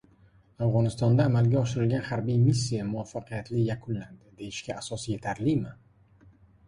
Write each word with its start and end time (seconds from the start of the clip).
Afg‘onistonda 0.67 1.27
amalga 1.31 1.59
oshirilgan 1.59 2.07
harbiy 2.07 2.39
missiya 2.45 2.87
muvaffaqiyatli 2.87 3.61
yakunlandi, 3.67 4.33
deyishga 4.41 4.79
asos 4.81 5.05
yetarlimi? 5.15 5.79